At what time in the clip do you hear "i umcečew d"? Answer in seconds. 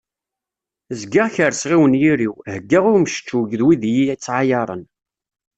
2.87-3.61